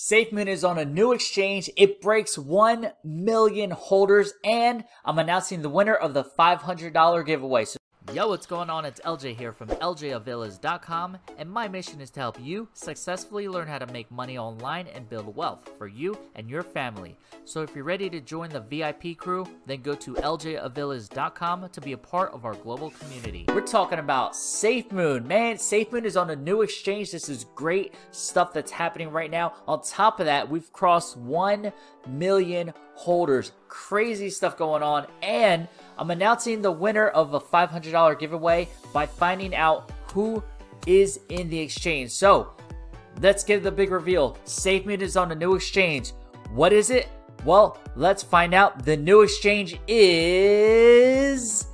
SafeMoon 0.00 0.46
is 0.46 0.64
on 0.64 0.78
a 0.78 0.86
new 0.86 1.12
exchange. 1.12 1.68
It 1.76 2.00
breaks 2.00 2.38
1 2.38 2.92
million 3.04 3.70
holders, 3.70 4.32
and 4.42 4.84
I'm 5.04 5.18
announcing 5.18 5.60
the 5.60 5.68
winner 5.68 5.94
of 5.94 6.14
the 6.14 6.24
$500 6.24 7.26
giveaway. 7.26 7.66
So 7.66 7.79
Yo, 8.12 8.26
what's 8.26 8.44
going 8.44 8.68
on? 8.68 8.84
It's 8.84 8.98
LJ 9.02 9.36
here 9.36 9.52
from 9.52 9.68
LJAviles.com, 9.68 11.16
and 11.38 11.48
my 11.48 11.68
mission 11.68 12.00
is 12.00 12.10
to 12.10 12.18
help 12.18 12.40
you 12.40 12.66
successfully 12.72 13.46
learn 13.46 13.68
how 13.68 13.78
to 13.78 13.86
make 13.92 14.10
money 14.10 14.36
online 14.36 14.88
and 14.88 15.08
build 15.08 15.36
wealth 15.36 15.70
for 15.78 15.86
you 15.86 16.18
and 16.34 16.50
your 16.50 16.64
family. 16.64 17.16
So 17.44 17.62
if 17.62 17.72
you're 17.72 17.84
ready 17.84 18.10
to 18.10 18.20
join 18.20 18.50
the 18.50 18.62
VIP 18.62 19.16
crew, 19.16 19.46
then 19.64 19.82
go 19.82 19.94
to 19.94 20.14
LJAviles.com 20.14 21.68
to 21.68 21.80
be 21.80 21.92
a 21.92 21.96
part 21.96 22.32
of 22.32 22.44
our 22.44 22.54
global 22.54 22.90
community. 22.90 23.44
We're 23.46 23.60
talking 23.60 24.00
about 24.00 24.32
SafeMoon. 24.32 25.24
Man, 25.26 25.54
SafeMoon 25.54 26.04
is 26.04 26.16
on 26.16 26.30
a 26.30 26.36
new 26.36 26.62
exchange. 26.62 27.12
This 27.12 27.28
is 27.28 27.44
great 27.54 27.94
stuff 28.10 28.52
that's 28.52 28.72
happening 28.72 29.12
right 29.12 29.30
now. 29.30 29.54
On 29.68 29.80
top 29.84 30.18
of 30.18 30.26
that, 30.26 30.50
we've 30.50 30.72
crossed 30.72 31.16
1 31.16 31.72
million 32.08 32.74
holders. 32.94 33.52
Crazy 33.68 34.30
stuff 34.30 34.56
going 34.56 34.82
on, 34.82 35.06
and 35.22 35.68
I'm 35.98 36.10
announcing 36.10 36.62
the 36.62 36.72
winner 36.72 37.08
of 37.08 37.34
a 37.34 37.40
$500 37.40 38.18
giveaway 38.18 38.68
by 38.92 39.06
finding 39.06 39.54
out 39.54 39.90
who 40.12 40.42
is 40.86 41.20
in 41.28 41.48
the 41.48 41.58
exchange. 41.58 42.10
So, 42.10 42.52
let's 43.20 43.44
get 43.44 43.62
the 43.62 43.70
big 43.70 43.90
reveal. 43.90 44.36
SafeMoon 44.44 45.00
is 45.00 45.16
on 45.16 45.32
a 45.32 45.34
new 45.34 45.54
exchange. 45.54 46.12
What 46.52 46.72
is 46.72 46.90
it? 46.90 47.08
Well, 47.44 47.78
let's 47.96 48.22
find 48.22 48.54
out. 48.54 48.84
The 48.84 48.96
new 48.96 49.22
exchange 49.22 49.78
is... 49.88 51.66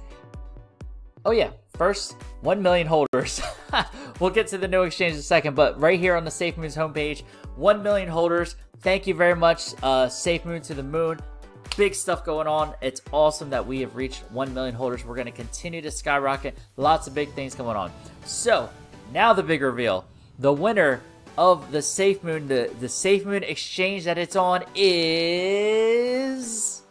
Oh 1.25 1.33
yeah, 1.33 1.51
first, 1.77 2.17
1 2.43 2.63
million 2.63 2.87
holders. 2.87 3.41
we'll 4.21 4.31
get 4.31 4.49
to 4.49 4.59
the 4.59 4.69
new 4.69 4.83
exchange 4.83 5.15
in 5.15 5.21
a 5.21 5.23
second, 5.23 5.55
but 5.55 5.81
right 5.81 5.99
here 5.99 6.17
on 6.17 6.25
the 6.25 6.31
SafeMoon's 6.31 6.77
homepage, 6.77 7.23
1 7.57 7.83
million 7.83 8.09
holders. 8.09 8.57
Thank 8.81 9.07
you 9.07 9.15
very 9.15 9.37
much, 9.37 9.73
uh, 9.83 10.07
SafeMoon 10.07 10.63
to 10.65 10.75
the 10.75 10.83
moon 10.83 11.19
big 11.77 11.95
stuff 11.95 12.25
going 12.25 12.47
on. 12.47 12.75
It's 12.81 13.01
awesome 13.13 13.51
that 13.51 13.67
we 13.67 13.81
have 13.81 13.97
reached 13.97 14.23
1 14.31 14.55
million 14.55 14.75
holders. 14.75 15.05
We're 15.05 15.15
going 15.15 15.27
to 15.27 15.33
continue 15.33 15.83
to 15.83 15.91
skyrocket. 15.91 16.57
Lots 16.77 17.07
of 17.07 17.15
big 17.15 17.33
things 17.33 17.55
going 17.55 17.77
on. 17.77 17.93
So, 18.25 18.71
now 19.13 19.33
the 19.33 19.43
big 19.43 19.63
reveal. 19.63 20.05
The 20.39 20.53
winner 20.53 21.01
of 21.37 21.71
the 21.71 21.79
SafeMoon, 21.79 22.49
the, 22.49 22.71
the 22.81 22.87
SafeMoon 22.87 23.43
exchange 23.43 24.05
that 24.05 24.19
it's 24.19 24.37
on 24.37 24.65
is... 24.75 26.83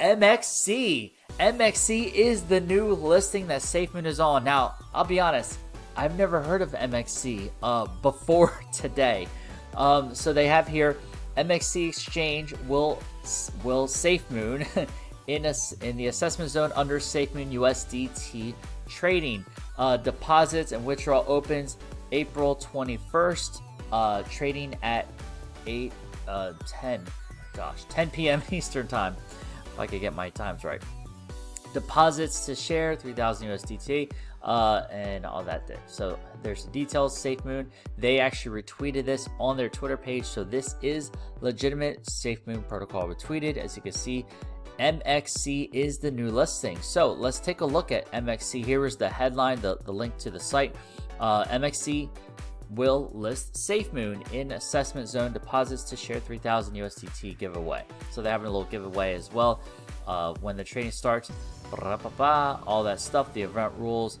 MXC. 0.00 1.12
MXC 1.40 2.12
is 2.12 2.44
the 2.44 2.60
new 2.60 2.94
listing 2.94 3.48
that 3.48 3.60
SafeMoon 3.60 4.06
is 4.06 4.20
on. 4.20 4.44
Now, 4.44 4.76
I'll 4.94 5.04
be 5.04 5.18
honest, 5.18 5.58
I've 5.96 6.16
never 6.16 6.40
heard 6.40 6.62
of 6.62 6.72
MXC 6.72 7.50
uh, 7.62 7.86
before 8.02 8.62
today. 8.72 9.26
Um, 9.76 10.14
so 10.14 10.32
they 10.32 10.46
have 10.46 10.68
here 10.68 10.96
MXC 11.36 11.88
Exchange 11.88 12.54
will 12.68 13.02
will 13.64 13.88
SafeMoon 13.88 14.88
in 15.26 15.46
a, 15.46 15.54
in 15.82 15.96
the 15.96 16.06
assessment 16.06 16.50
zone 16.50 16.70
under 16.76 17.00
SafeMoon 17.00 17.52
USDT 17.52 18.54
trading. 18.88 19.44
Uh, 19.76 19.96
deposits 19.96 20.70
and 20.70 20.84
withdrawal 20.84 21.24
opens 21.26 21.78
April 22.12 22.54
21st. 22.56 23.60
Uh, 23.90 24.22
trading 24.24 24.76
at 24.82 25.06
8 25.66 25.92
uh, 26.26 26.52
10 26.66 27.04
gosh 27.54 27.84
10 27.88 28.10
p.m. 28.10 28.42
Eastern 28.52 28.86
time. 28.86 29.16
If 29.66 29.80
I 29.80 29.86
could 29.88 30.00
get 30.00 30.14
my 30.14 30.30
times 30.30 30.62
right. 30.62 30.80
Deposits 31.74 32.46
to 32.46 32.54
share 32.54 32.96
3000 32.96 33.48
USDT 33.48 34.12
uh, 34.42 34.82
and 34.90 35.26
all 35.26 35.42
that. 35.42 35.68
So 35.86 36.18
there's 36.42 36.64
the 36.64 36.70
details. 36.70 37.18
SafeMoon, 37.18 37.66
they 37.98 38.20
actually 38.20 38.62
retweeted 38.62 39.04
this 39.04 39.28
on 39.40 39.56
their 39.56 39.68
Twitter 39.68 39.96
page. 39.96 40.24
So 40.24 40.44
this 40.44 40.76
is 40.82 41.10
legitimate 41.40 42.04
SafeMoon 42.04 42.66
protocol 42.68 43.08
retweeted. 43.08 43.56
As 43.56 43.76
you 43.76 43.82
can 43.82 43.92
see, 43.92 44.24
MXC 44.78 45.70
is 45.72 45.98
the 45.98 46.10
new 46.10 46.30
listing. 46.30 46.80
So 46.80 47.12
let's 47.12 47.40
take 47.40 47.60
a 47.60 47.66
look 47.66 47.92
at 47.92 48.10
MXC. 48.12 48.64
Here 48.64 48.86
is 48.86 48.96
the 48.96 49.08
headline, 49.08 49.60
the, 49.60 49.76
the 49.84 49.92
link 49.92 50.16
to 50.18 50.30
the 50.30 50.40
site. 50.40 50.74
Uh, 51.20 51.44
MXC 51.44 52.08
will 52.74 53.10
list 53.12 53.54
SafeMoon 53.54 54.32
in 54.32 54.52
assessment 54.52 55.08
zone 55.08 55.32
deposits 55.32 55.82
to 55.84 55.96
share 55.96 56.20
3000 56.20 56.74
USDT 56.74 57.38
giveaway. 57.38 57.84
So 58.10 58.22
they're 58.22 58.32
having 58.32 58.46
a 58.46 58.50
little 58.50 58.68
giveaway 58.70 59.14
as 59.14 59.32
well. 59.32 59.60
Uh, 60.06 60.34
when 60.40 60.56
the 60.56 60.64
trading 60.64 60.90
starts, 60.90 61.30
all 61.72 62.82
that 62.84 63.00
stuff, 63.00 63.32
the 63.32 63.42
event 63.42 63.72
rules, 63.78 64.18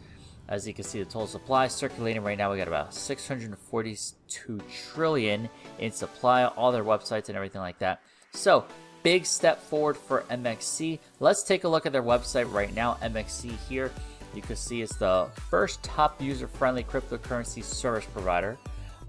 as 0.48 0.66
you 0.66 0.74
can 0.74 0.84
see, 0.84 0.98
the 0.98 1.04
total 1.04 1.26
supply 1.26 1.68
circulating 1.68 2.22
right 2.22 2.36
now, 2.36 2.50
we 2.50 2.58
got 2.58 2.68
about 2.68 2.92
642 2.92 4.60
trillion 4.92 5.48
in 5.78 5.90
supply, 5.90 6.44
all 6.44 6.72
their 6.72 6.84
websites 6.84 7.28
and 7.28 7.36
everything 7.36 7.60
like 7.60 7.78
that. 7.78 8.02
So, 8.32 8.66
big 9.02 9.24
step 9.24 9.62
forward 9.62 9.96
for 9.96 10.22
MXC. 10.30 10.98
Let's 11.20 11.42
take 11.42 11.64
a 11.64 11.68
look 11.68 11.86
at 11.86 11.92
their 11.92 12.02
website 12.02 12.50
right 12.52 12.74
now. 12.74 12.98
MXC 13.02 13.56
here, 13.68 13.90
you 14.34 14.42
can 14.42 14.56
see 14.56 14.82
it's 14.82 14.96
the 14.96 15.28
first 15.50 15.82
top 15.82 16.20
user-friendly 16.20 16.84
cryptocurrency 16.84 17.62
service 17.62 18.06
provider. 18.12 18.58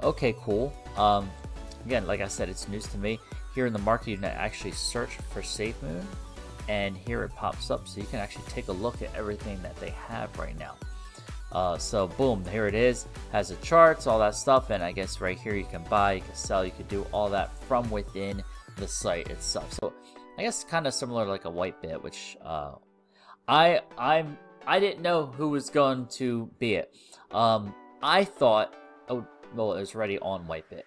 Okay, 0.04 0.36
cool. 0.40 0.74
Um, 0.98 1.30
again, 1.86 2.06
like 2.08 2.22
I 2.22 2.28
said, 2.28 2.50
it's 2.50 2.68
news 2.68 2.88
to 2.88 2.98
me. 2.98 3.20
Here 3.54 3.66
in 3.66 3.74
the 3.74 3.80
market, 3.80 4.12
you 4.12 4.18
can 4.18 4.26
actually 4.26 4.72
search 4.72 5.16
for 5.32 5.42
SafeMoon, 5.42 6.04
and 6.68 6.98
here 6.98 7.24
it 7.24 7.34
pops 7.36 7.72
up, 7.72 7.88
so 7.88 8.02
you 8.02 8.08
can 8.08 8.20
actually 8.20 8.46
take 8.50 8.68
a 8.68 8.74
look 8.74 9.02
at 9.02 9.14
everything 9.16 9.62
that 9.62 9.76
they 9.78 9.92
have 9.92 10.38
right 10.38 10.58
now. 10.58 10.76
Uh, 11.52 11.78
so 11.78 12.08
boom, 12.08 12.44
here 12.52 12.68
it 12.68 12.76
is. 12.76 13.06
Has 13.32 13.48
the 13.50 13.56
charts, 13.58 14.08
all 14.08 14.20
that 14.20 14.36
stuff, 14.36 14.72
and 14.72 14.84
I 14.84 14.92
guess 14.92 15.22
right 15.22 15.40
here 15.40 15.56
you 15.56 15.64
can 15.64 15.84
buy, 15.90 16.14
you 16.14 16.22
can 16.22 16.36
sell, 16.36 16.66
you 16.66 16.72
can 16.72 16.88
do 16.88 17.08
all 17.14 17.30
that 17.30 17.56
from 17.64 17.90
within 17.90 18.44
the 18.76 18.88
site 18.88 19.30
itself. 19.30 19.72
So 19.72 19.94
I 20.38 20.42
guess 20.42 20.66
kind 20.66 20.86
of 20.86 20.94
similar 20.94 21.24
to 21.24 21.32
like 21.32 21.46
a 21.46 21.50
Whitebit, 21.50 22.04
which 22.04 22.36
uh, 22.44 22.74
I 23.48 23.80
I'm 23.98 24.38
I 24.68 24.80
didn't 24.80 25.02
know 25.02 25.28
who 25.28 25.50
was 25.50 25.70
going 25.70 26.08
to 26.14 26.50
be 26.60 26.76
it. 26.76 26.94
Um, 27.32 27.74
I 28.02 28.24
thought, 28.24 28.74
oh 29.10 29.26
well, 29.54 29.74
it 29.74 29.80
was 29.80 29.96
already 29.96 30.20
on 30.20 30.46
Whitebit. 30.46 30.84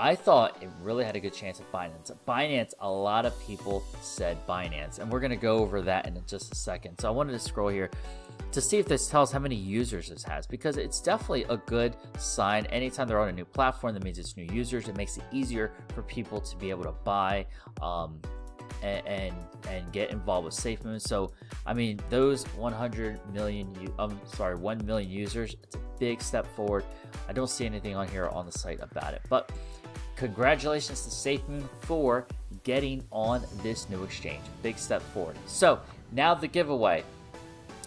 I 0.00 0.14
thought 0.14 0.62
it 0.62 0.70
really 0.80 1.04
had 1.04 1.16
a 1.16 1.20
good 1.20 1.34
chance 1.34 1.60
at 1.60 1.72
Binance. 1.72 2.12
Binance, 2.26 2.72
a 2.80 2.88
lot 2.88 3.26
of 3.26 3.38
people 3.40 3.82
said 4.00 4.38
Binance, 4.46 5.00
and 5.00 5.10
we're 5.10 5.18
going 5.18 5.30
to 5.30 5.36
go 5.36 5.58
over 5.58 5.82
that 5.82 6.06
in 6.06 6.22
just 6.24 6.52
a 6.52 6.54
second. 6.54 7.00
So 7.00 7.08
I 7.08 7.10
wanted 7.10 7.32
to 7.32 7.40
scroll 7.40 7.68
here 7.68 7.90
to 8.52 8.60
see 8.60 8.78
if 8.78 8.86
this 8.86 9.08
tells 9.08 9.32
how 9.32 9.40
many 9.40 9.56
users 9.56 10.08
this 10.08 10.22
has 10.22 10.46
because 10.46 10.76
it's 10.76 11.00
definitely 11.00 11.44
a 11.48 11.56
good 11.56 11.96
sign. 12.16 12.66
Anytime 12.66 13.08
they're 13.08 13.18
on 13.18 13.28
a 13.28 13.32
new 13.32 13.44
platform, 13.44 13.92
that 13.94 14.04
means 14.04 14.18
it's 14.18 14.36
new 14.36 14.46
users. 14.52 14.88
It 14.88 14.96
makes 14.96 15.16
it 15.16 15.24
easier 15.32 15.72
for 15.94 16.02
people 16.02 16.40
to 16.42 16.56
be 16.56 16.70
able 16.70 16.84
to 16.84 16.94
buy 17.04 17.46
um, 17.82 18.20
and, 18.82 19.06
and, 19.06 19.34
and 19.68 19.92
get 19.92 20.10
involved 20.10 20.46
with 20.46 20.54
SafeMoon. 20.54 21.00
So 21.00 21.32
I 21.66 21.74
mean, 21.74 22.00
those 22.10 22.44
100 22.56 23.20
million, 23.32 23.74
I'm 23.98 24.18
sorry, 24.26 24.56
1 24.56 24.86
million 24.86 25.10
users. 25.10 25.56
It's 25.62 25.76
a 25.76 25.80
big 25.98 26.22
step 26.22 26.46
forward. 26.56 26.84
I 27.28 27.32
don't 27.32 27.50
see 27.50 27.66
anything 27.66 27.94
on 27.94 28.08
here 28.08 28.26
on 28.28 28.46
the 28.46 28.52
site 28.52 28.80
about 28.82 29.12
it, 29.12 29.22
but 29.28 29.52
congratulations 30.16 31.02
to 31.02 31.10
SafeMoon 31.10 31.68
for 31.80 32.26
getting 32.64 33.04
on 33.12 33.44
this 33.62 33.88
new 33.88 34.02
exchange. 34.02 34.42
Big 34.62 34.78
step 34.78 35.02
forward. 35.14 35.36
So 35.46 35.80
now 36.12 36.34
the 36.34 36.48
giveaway. 36.48 37.04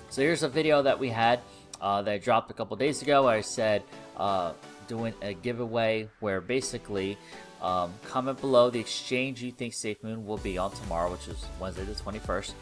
So 0.09 0.21
here's 0.21 0.43
a 0.43 0.49
video 0.49 0.81
that 0.81 0.97
we 0.97 1.09
had 1.09 1.39
uh, 1.79 2.01
that 2.03 2.11
I 2.11 2.17
dropped 2.17 2.51
a 2.51 2.53
couple 2.53 2.77
days 2.77 3.01
ago. 3.01 3.27
I 3.27 3.41
said 3.41 3.83
uh, 4.17 4.53
doing 4.87 5.13
a 5.21 5.33
giveaway 5.33 6.07
where 6.19 6.41
basically 6.41 7.17
um, 7.61 7.93
comment 8.03 8.39
below 8.41 8.69
the 8.69 8.79
exchange 8.79 9.41
you 9.41 9.51
think 9.51 9.73
SafeMoon 9.73 10.25
will 10.25 10.37
be 10.37 10.57
on 10.57 10.71
tomorrow, 10.71 11.11
which 11.11 11.27
is 11.27 11.45
Wednesday 11.59 11.83
the 11.83 11.93
21st, 11.93 12.53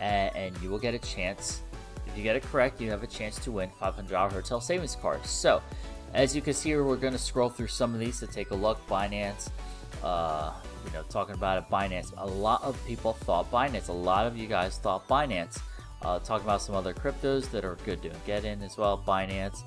and, 0.00 0.36
and 0.36 0.62
you 0.62 0.68
will 0.68 0.78
get 0.78 0.94
a 0.94 0.98
chance. 0.98 1.62
If 2.06 2.16
you 2.16 2.22
get 2.22 2.36
it 2.36 2.42
correct, 2.42 2.80
you 2.80 2.90
have 2.90 3.02
a 3.02 3.06
chance 3.06 3.38
to 3.40 3.52
win 3.52 3.70
$500 3.80 4.32
hotel 4.32 4.60
savings 4.60 4.96
cards. 4.96 5.30
So, 5.30 5.62
as 6.12 6.36
you 6.36 6.42
can 6.42 6.52
see 6.52 6.70
here, 6.70 6.84
we're 6.84 6.96
going 6.96 7.14
to 7.14 7.18
scroll 7.18 7.48
through 7.48 7.68
some 7.68 7.94
of 7.94 8.00
these 8.00 8.20
to 8.20 8.26
take 8.26 8.50
a 8.50 8.54
look. 8.54 8.86
Binance, 8.86 9.48
uh, 10.02 10.52
you 10.84 10.92
know, 10.92 11.02
talking 11.08 11.34
about 11.34 11.56
it, 11.56 11.70
Binance. 11.70 12.12
A 12.18 12.26
lot 12.26 12.62
of 12.62 12.78
people 12.86 13.14
thought 13.14 13.50
Binance. 13.50 13.88
A 13.88 13.92
lot 13.92 14.26
of 14.26 14.36
you 14.36 14.46
guys 14.46 14.76
thought 14.76 15.08
Binance. 15.08 15.60
Uh, 16.02 16.18
talking 16.18 16.44
about 16.44 16.60
some 16.60 16.74
other 16.74 16.92
cryptos 16.92 17.48
that 17.52 17.64
are 17.64 17.76
good 17.86 18.02
to 18.02 18.10
get 18.26 18.44
in 18.44 18.60
as 18.62 18.76
well. 18.76 19.02
Binance, 19.06 19.62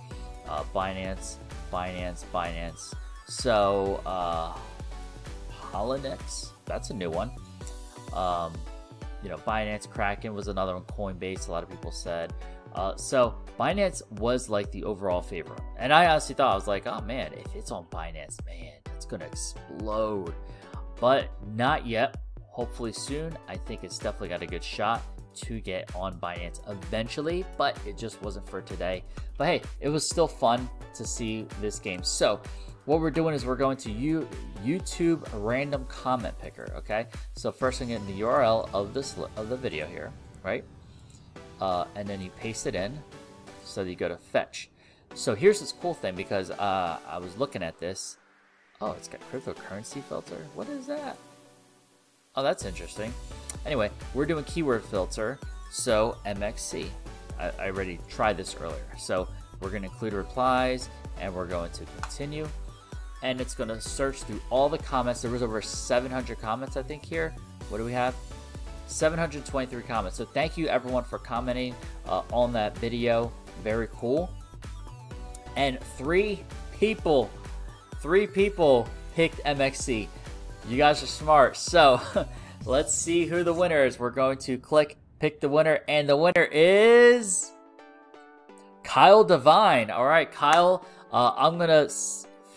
uh, 0.47 0.63
Binance, 0.75 1.37
Binance, 1.71 2.25
Binance. 2.31 2.93
So, 3.27 4.01
uh, 4.05 4.55
Poloniex, 5.75 6.51
that's 6.65 6.89
a 6.89 6.93
new 6.93 7.09
one. 7.09 7.31
Um, 8.13 8.53
you 9.21 9.29
know, 9.29 9.35
Binance, 9.37 9.89
Kraken 9.89 10.33
was 10.33 10.47
another 10.47 10.73
one. 10.73 10.83
Coinbase, 10.83 11.49
a 11.49 11.51
lot 11.51 11.63
of 11.63 11.69
people 11.69 11.91
said. 11.91 12.33
Uh, 12.73 12.95
so 12.95 13.35
Binance 13.59 14.01
was 14.19 14.49
like 14.49 14.71
the 14.71 14.83
overall 14.85 15.21
favorite, 15.21 15.61
and 15.77 15.91
I 15.91 16.07
honestly 16.07 16.33
thought 16.35 16.51
I 16.51 16.55
was 16.55 16.67
like, 16.67 16.87
oh 16.87 17.01
man, 17.01 17.33
if 17.33 17.55
it's 17.55 17.71
on 17.71 17.85
Binance, 17.85 18.43
man, 18.45 18.73
it's 18.95 19.05
gonna 19.05 19.25
explode. 19.25 20.33
But 20.99 21.29
not 21.55 21.85
yet. 21.85 22.15
Hopefully 22.47 22.93
soon. 22.93 23.37
I 23.49 23.57
think 23.57 23.83
it's 23.83 23.97
definitely 23.97 24.29
got 24.29 24.41
a 24.41 24.47
good 24.47 24.63
shot 24.63 25.01
to 25.35 25.59
get 25.59 25.93
on 25.93 26.17
Binance 26.21 26.61
eventually, 26.69 27.43
but 27.57 27.77
it 27.85 27.97
just 27.97 28.21
wasn't 28.21 28.47
for 28.47 28.61
today. 28.61 29.03
But 29.37 29.47
hey, 29.47 29.61
it 29.81 29.89
was 29.89 30.07
still 30.07 30.27
fun 30.27 30.69
to 30.93 31.05
see 31.05 31.47
this 31.59 31.79
game. 31.79 32.01
So 32.01 32.39
what 32.85 33.01
we're 33.01 33.11
doing 33.11 33.33
is 33.33 33.45
we're 33.45 33.55
going 33.55 33.77
to 33.77 33.91
U 33.91 34.27
YouTube 34.63 35.27
random 35.33 35.85
comment 35.85 36.37
picker. 36.39 36.71
Okay, 36.77 37.07
so 37.35 37.51
first 37.51 37.81
I'm 37.81 37.87
getting 37.87 38.07
the 38.07 38.21
URL 38.21 38.69
of 38.73 38.93
this 38.93 39.15
of 39.35 39.49
the 39.49 39.57
video 39.57 39.85
here, 39.87 40.11
right? 40.43 40.63
Uh, 41.59 41.85
and 41.95 42.07
then 42.07 42.21
you 42.21 42.29
paste 42.31 42.67
it 42.67 42.75
in. 42.75 42.97
So 43.63 43.81
you 43.81 43.95
go 43.95 44.07
to 44.07 44.17
fetch. 44.17 44.69
So 45.15 45.33
here's 45.33 45.59
this 45.59 45.71
cool 45.71 45.93
thing 45.93 46.15
because 46.15 46.51
uh, 46.51 46.99
I 47.07 47.17
was 47.17 47.37
looking 47.37 47.63
at 47.63 47.79
this. 47.79 48.17
Oh, 48.81 48.91
it's 48.91 49.07
got 49.07 49.21
cryptocurrency 49.31 50.03
filter. 50.03 50.37
What 50.53 50.67
is 50.69 50.85
that? 50.87 51.17
Oh, 52.35 52.43
that's 52.43 52.65
interesting. 52.65 53.13
Anyway, 53.65 53.89
we're 54.13 54.25
doing 54.25 54.43
keyword 54.43 54.83
filter. 54.83 55.39
So 55.71 56.17
MXC. 56.25 56.87
I, 57.39 57.49
I 57.59 57.67
already 57.67 57.99
tried 58.09 58.37
this 58.37 58.55
earlier. 58.59 58.85
So 58.97 59.27
we're 59.61 59.69
going 59.69 59.83
to 59.83 59.87
include 59.87 60.13
replies 60.13 60.89
and 61.19 61.33
we're 61.33 61.47
going 61.47 61.71
to 61.71 61.85
continue 62.01 62.47
and 63.25 63.41
it's 63.41 63.55
going 63.55 63.69
to 63.69 63.81
search 63.81 64.21
through 64.21 64.39
all 64.51 64.69
the 64.69 64.77
comments. 64.77 65.23
There 65.23 65.31
was 65.31 65.41
over 65.41 65.59
700 65.59 66.39
comments, 66.39 66.77
I 66.77 66.83
think, 66.83 67.03
here. 67.03 67.33
What 67.69 67.79
do 67.79 67.83
we 67.83 67.91
have? 67.91 68.15
723 68.85 69.81
comments. 69.81 70.15
So 70.15 70.25
thank 70.25 70.57
you 70.57 70.67
everyone 70.67 71.03
for 71.03 71.17
commenting 71.17 71.73
uh, 72.07 72.21
on 72.31 72.53
that 72.53 72.77
video. 72.77 73.33
Very 73.63 73.87
cool. 73.91 74.29
And 75.55 75.79
three 75.79 76.43
people, 76.79 77.31
three 77.99 78.27
people 78.27 78.87
picked 79.15 79.43
MXC. 79.43 80.07
You 80.69 80.77
guys 80.77 81.01
are 81.01 81.07
smart. 81.07 81.57
So 81.57 81.99
let's 82.65 82.93
see 82.93 83.25
who 83.25 83.43
the 83.43 83.53
winner 83.53 83.85
is. 83.85 83.97
We're 83.97 84.11
going 84.11 84.37
to 84.39 84.59
click 84.59 84.97
pick 85.19 85.39
the 85.39 85.49
winner, 85.49 85.79
and 85.87 86.07
the 86.07 86.17
winner 86.17 86.43
is 86.51 87.51
Kyle 88.83 89.23
Devine. 89.23 89.89
All 89.89 90.05
right, 90.05 90.31
Kyle, 90.31 90.85
uh, 91.11 91.31
I'm 91.35 91.57
gonna 91.57 91.89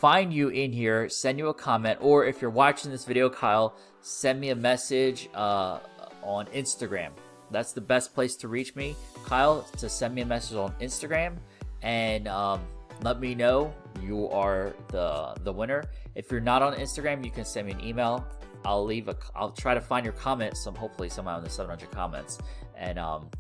find 0.01 0.33
you 0.33 0.49
in 0.49 0.73
here, 0.73 1.09
send 1.09 1.39
you 1.39 1.49
a 1.49 1.55
comment, 1.55 1.99
or 2.01 2.25
if 2.25 2.41
you're 2.41 2.51
watching 2.51 2.91
this 2.91 3.05
video, 3.05 3.29
Kyle, 3.29 3.77
send 4.01 4.41
me 4.41 4.51
a 4.51 4.57
message 4.57 5.29
uh, 5.35 5.79
on 6.23 6.47
Instagram. 6.47 7.11
That's 7.51 7.73
the 7.73 7.81
best 7.81 8.15
place 8.15 8.37
to 8.37 8.49
reach 8.49 8.77
me, 8.77 8.95
Kyle, 9.25 9.63
to 9.79 9.89
send 9.89 10.15
me 10.15 10.23
a 10.23 10.27
message 10.27 10.57
on 10.57 10.73
Instagram 10.81 11.37
and 11.83 12.29
um, 12.29 12.61
let 13.03 13.21
me 13.21 13.35
know 13.35 13.73
you 14.03 14.29
are 14.29 14.75
the 14.89 15.35
the 15.45 15.53
winner. 15.53 15.85
If 16.15 16.31
you're 16.31 16.41
not 16.41 16.63
on 16.63 16.75
Instagram, 16.75 17.25
you 17.25 17.31
can 17.31 17.45
send 17.45 17.67
me 17.67 17.73
an 17.73 17.85
email. 17.85 18.27
I'll 18.65 18.85
leave 18.85 19.09
a. 19.09 19.17
I'll 19.35 19.53
try 19.53 19.75
to 19.75 19.81
find 19.81 20.05
your 20.05 20.15
comment. 20.15 20.57
Some 20.57 20.75
hopefully 20.75 21.09
somehow 21.09 21.39
in 21.39 21.45
the 21.45 21.51
700 21.51 21.91
comments, 21.91 22.39
and 22.77 22.99
um, 22.99 23.31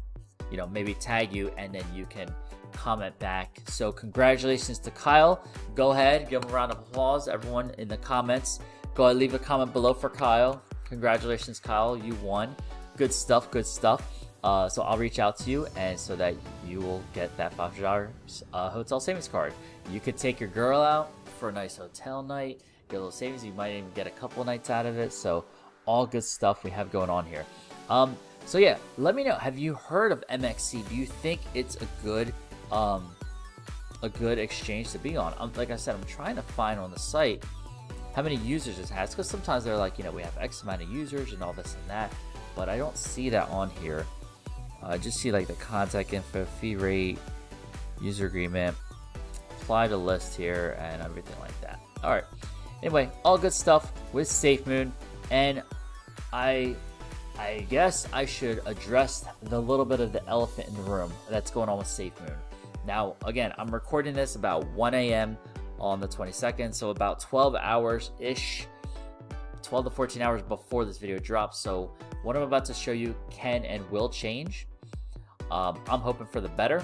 you 0.50 0.56
know 0.56 0.66
maybe 0.66 0.94
tag 0.94 1.34
you, 1.34 1.52
and 1.56 1.74
then 1.74 1.84
you 1.94 2.06
can 2.06 2.28
comment 2.72 3.18
back. 3.18 3.60
So 3.66 3.92
congratulations 3.92 4.78
to 4.80 4.90
Kyle. 4.90 5.44
Go 5.74 5.92
ahead, 5.92 6.28
give 6.28 6.42
him 6.42 6.50
a 6.50 6.52
round 6.52 6.72
of 6.72 6.78
applause. 6.78 7.28
Everyone 7.28 7.72
in 7.78 7.88
the 7.88 7.96
comments, 7.96 8.60
go 8.94 9.04
ahead, 9.04 9.16
leave 9.16 9.34
a 9.34 9.38
comment 9.38 9.72
below 9.72 9.94
for 9.94 10.10
Kyle. 10.10 10.62
Congratulations, 10.84 11.60
Kyle. 11.60 11.96
You 11.96 12.14
won. 12.16 12.54
Good 12.96 13.12
stuff, 13.12 13.50
good 13.50 13.66
stuff. 13.66 14.02
Uh, 14.42 14.68
so 14.68 14.82
I'll 14.82 14.98
reach 14.98 15.18
out 15.18 15.36
to 15.38 15.50
you 15.50 15.66
and 15.76 15.98
so 15.98 16.14
that 16.16 16.34
you 16.66 16.80
will 16.80 17.02
get 17.12 17.36
that 17.36 17.56
$500 17.56 18.08
uh, 18.52 18.70
hotel 18.70 19.00
savings 19.00 19.28
card. 19.28 19.52
You 19.90 20.00
could 20.00 20.16
take 20.16 20.38
your 20.38 20.48
girl 20.48 20.80
out 20.80 21.10
for 21.38 21.48
a 21.48 21.52
nice 21.52 21.76
hotel 21.76 22.22
night, 22.22 22.60
get 22.88 22.96
a 22.96 23.00
little 23.00 23.10
savings. 23.10 23.44
You 23.44 23.52
might 23.52 23.72
even 23.72 23.90
get 23.94 24.06
a 24.06 24.10
couple 24.10 24.44
nights 24.44 24.70
out 24.70 24.86
of 24.86 24.96
it. 24.98 25.12
So 25.12 25.44
all 25.86 26.06
good 26.06 26.24
stuff 26.24 26.64
we 26.64 26.70
have 26.70 26.92
going 26.92 27.10
on 27.10 27.26
here. 27.26 27.44
Um, 27.90 28.16
so 28.44 28.58
yeah, 28.58 28.78
let 28.96 29.14
me 29.14 29.24
know. 29.24 29.34
Have 29.34 29.58
you 29.58 29.74
heard 29.74 30.12
of 30.12 30.24
MXC? 30.30 30.88
Do 30.88 30.94
you 30.94 31.06
think 31.06 31.40
it's 31.54 31.76
a 31.76 31.86
good 32.02 32.32
um, 32.72 33.10
a 34.02 34.08
good 34.08 34.38
exchange 34.38 34.90
to 34.92 34.98
be 34.98 35.16
on. 35.16 35.34
I'm, 35.38 35.52
like 35.54 35.70
I 35.70 35.76
said, 35.76 35.94
I'm 35.94 36.04
trying 36.04 36.36
to 36.36 36.42
find 36.42 36.78
on 36.78 36.90
the 36.90 36.98
site 36.98 37.44
how 38.14 38.22
many 38.22 38.36
users 38.36 38.78
it 38.78 38.88
has 38.88 39.10
because 39.10 39.28
sometimes 39.28 39.64
they're 39.64 39.76
like, 39.76 39.98
you 39.98 40.04
know, 40.04 40.10
we 40.10 40.22
have 40.22 40.36
X 40.38 40.62
amount 40.62 40.82
of 40.82 40.90
users 40.90 41.32
and 41.32 41.42
all 41.42 41.52
this 41.52 41.74
and 41.74 41.90
that, 41.90 42.12
but 42.54 42.68
I 42.68 42.76
don't 42.76 42.96
see 42.96 43.28
that 43.30 43.48
on 43.50 43.70
here. 43.82 44.06
I 44.82 44.94
uh, 44.94 44.98
just 44.98 45.18
see 45.18 45.32
like 45.32 45.48
the 45.48 45.54
contact 45.54 46.12
info, 46.12 46.44
fee 46.44 46.76
rate, 46.76 47.18
user 48.00 48.26
agreement, 48.26 48.76
apply 49.60 49.88
to 49.88 49.96
list 49.96 50.36
here, 50.36 50.76
and 50.78 51.02
everything 51.02 51.38
like 51.40 51.60
that. 51.60 51.80
All 52.04 52.10
right. 52.10 52.24
Anyway, 52.82 53.10
all 53.24 53.36
good 53.36 53.52
stuff 53.52 53.92
with 54.12 54.28
SafeMoon, 54.28 54.92
and 55.30 55.62
I 56.32 56.76
I 57.38 57.66
guess 57.70 58.06
I 58.12 58.24
should 58.24 58.62
address 58.66 59.24
the 59.42 59.60
little 59.60 59.84
bit 59.84 60.00
of 60.00 60.12
the 60.12 60.26
elephant 60.26 60.68
in 60.68 60.74
the 60.74 60.82
room 60.82 61.12
that's 61.28 61.50
going 61.50 61.68
on 61.68 61.78
with 61.78 61.86
SafeMoon. 61.86 62.36
Now, 62.86 63.16
again, 63.24 63.52
I'm 63.58 63.70
recording 63.70 64.14
this 64.14 64.36
about 64.36 64.66
1 64.72 64.94
a.m. 64.94 65.36
on 65.78 66.00
the 66.00 66.08
22nd, 66.08 66.74
so 66.74 66.90
about 66.90 67.20
12 67.20 67.54
hours 67.56 68.12
ish, 68.18 68.66
12 69.62 69.86
to 69.86 69.90
14 69.90 70.22
hours 70.22 70.42
before 70.42 70.84
this 70.84 70.98
video 70.98 71.18
drops. 71.18 71.58
So, 71.58 71.92
what 72.22 72.36
I'm 72.36 72.42
about 72.42 72.64
to 72.66 72.74
show 72.74 72.92
you 72.92 73.14
can 73.30 73.64
and 73.64 73.88
will 73.90 74.08
change. 74.08 74.66
Um, 75.50 75.80
I'm 75.88 76.00
hoping 76.00 76.26
for 76.26 76.40
the 76.40 76.48
better, 76.48 76.82